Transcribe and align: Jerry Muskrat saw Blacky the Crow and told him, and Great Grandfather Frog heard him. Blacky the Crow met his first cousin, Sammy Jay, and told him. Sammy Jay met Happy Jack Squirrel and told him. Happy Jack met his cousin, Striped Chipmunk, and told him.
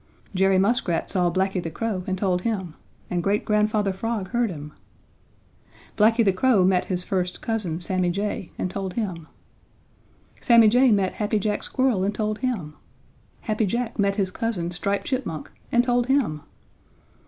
Jerry 0.33 0.57
Muskrat 0.57 1.11
saw 1.11 1.29
Blacky 1.29 1.61
the 1.61 1.69
Crow 1.69 2.03
and 2.07 2.17
told 2.17 2.41
him, 2.41 2.73
and 3.11 3.21
Great 3.21 3.45
Grandfather 3.45 3.93
Frog 3.93 4.29
heard 4.31 4.49
him. 4.49 4.73
Blacky 5.95 6.25
the 6.25 6.33
Crow 6.33 6.65
met 6.65 6.85
his 6.85 7.03
first 7.03 7.43
cousin, 7.43 7.79
Sammy 7.81 8.09
Jay, 8.09 8.51
and 8.57 8.71
told 8.71 8.93
him. 8.95 9.27
Sammy 10.41 10.69
Jay 10.69 10.91
met 10.91 11.13
Happy 11.13 11.37
Jack 11.37 11.61
Squirrel 11.61 12.03
and 12.03 12.15
told 12.15 12.39
him. 12.39 12.73
Happy 13.41 13.67
Jack 13.67 13.99
met 13.99 14.15
his 14.15 14.31
cousin, 14.31 14.71
Striped 14.71 15.05
Chipmunk, 15.05 15.51
and 15.71 15.83
told 15.83 16.07
him. 16.07 16.41